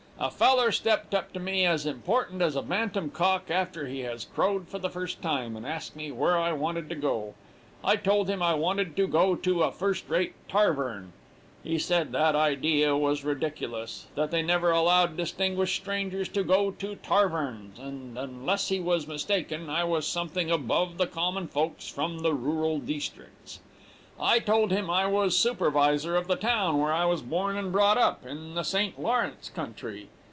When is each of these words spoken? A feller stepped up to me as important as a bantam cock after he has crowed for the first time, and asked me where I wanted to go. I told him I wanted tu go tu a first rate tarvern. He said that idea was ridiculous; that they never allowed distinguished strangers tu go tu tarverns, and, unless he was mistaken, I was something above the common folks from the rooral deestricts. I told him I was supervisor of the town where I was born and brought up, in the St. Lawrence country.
A 0.23 0.29
feller 0.29 0.71
stepped 0.71 1.15
up 1.15 1.33
to 1.33 1.39
me 1.39 1.65
as 1.65 1.87
important 1.87 2.43
as 2.43 2.55
a 2.55 2.61
bantam 2.61 3.09
cock 3.09 3.49
after 3.49 3.87
he 3.87 4.01
has 4.01 4.23
crowed 4.23 4.67
for 4.67 4.77
the 4.77 4.87
first 4.87 5.19
time, 5.19 5.57
and 5.57 5.65
asked 5.65 5.95
me 5.95 6.11
where 6.11 6.37
I 6.37 6.53
wanted 6.53 6.89
to 6.89 6.95
go. 6.95 7.33
I 7.83 7.95
told 7.95 8.29
him 8.29 8.39
I 8.39 8.53
wanted 8.53 8.95
tu 8.95 9.07
go 9.07 9.35
tu 9.35 9.63
a 9.63 9.71
first 9.71 10.07
rate 10.09 10.35
tarvern. 10.47 11.11
He 11.63 11.79
said 11.79 12.11
that 12.11 12.35
idea 12.35 12.95
was 12.95 13.23
ridiculous; 13.23 14.05
that 14.13 14.29
they 14.29 14.43
never 14.43 14.69
allowed 14.69 15.17
distinguished 15.17 15.77
strangers 15.81 16.29
tu 16.29 16.43
go 16.43 16.69
tu 16.69 16.97
tarverns, 16.97 17.79
and, 17.79 18.15
unless 18.15 18.67
he 18.67 18.79
was 18.79 19.07
mistaken, 19.07 19.71
I 19.71 19.83
was 19.85 20.05
something 20.05 20.51
above 20.51 20.99
the 20.99 21.07
common 21.07 21.47
folks 21.47 21.87
from 21.89 22.19
the 22.19 22.35
rooral 22.35 22.77
deestricts. 22.77 23.59
I 24.23 24.37
told 24.37 24.69
him 24.69 24.87
I 24.87 25.07
was 25.07 25.35
supervisor 25.35 26.15
of 26.15 26.27
the 26.27 26.35
town 26.35 26.79
where 26.79 26.93
I 26.93 27.05
was 27.05 27.23
born 27.23 27.57
and 27.57 27.71
brought 27.71 27.97
up, 27.97 28.23
in 28.23 28.53
the 28.53 28.61
St. 28.63 29.01
Lawrence 29.01 29.49
country. 29.49 30.09